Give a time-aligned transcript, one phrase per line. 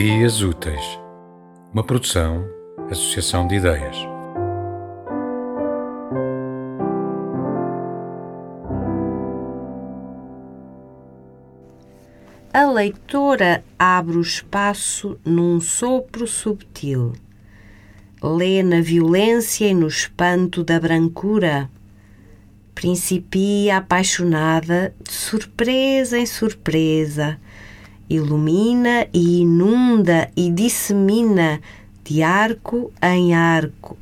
[0.00, 1.00] Ideias Úteis,
[1.74, 2.48] uma produção,
[2.88, 3.96] associação de ideias.
[12.52, 17.12] A leitora abre o espaço num sopro subtil.
[18.22, 21.68] Lê na violência e no espanto da brancura.
[22.72, 27.36] Principia apaixonada de surpresa em surpresa
[28.08, 31.60] ilumina e inunda e dissemina
[32.04, 33.98] de arco em arco.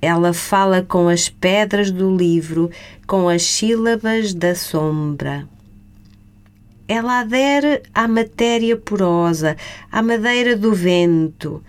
[0.00, 2.70] Ela fala com as pedras do livro,
[3.06, 5.46] com as sílabas da sombra.
[6.86, 9.56] Ela adere à matéria porosa,
[9.92, 11.62] à madeira do vento,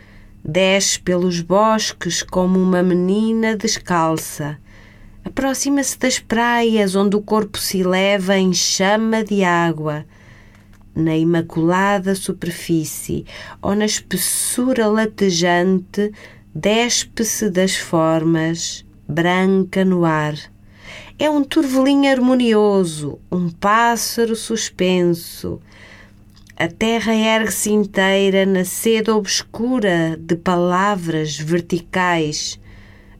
[0.45, 4.58] desce pelos bosques como uma menina descalça.
[5.26, 10.05] Aproxima-se das praias onde o corpo se eleva em chama de água
[11.00, 13.25] na imaculada superfície
[13.61, 16.11] ou na espessura latejante,
[16.53, 20.36] despe-se das formas, branca no ar.
[21.17, 25.59] É um turvelinho harmonioso, um pássaro suspenso.
[26.55, 32.59] A terra ergue-se inteira na seda obscura de palavras verticais.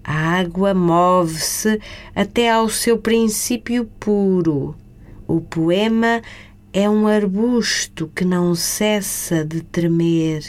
[0.04, 1.80] A água move-se
[2.16, 4.76] até ao seu princípio puro.
[5.28, 6.22] O poema
[6.72, 10.44] é um arbusto que não cessa de tremer.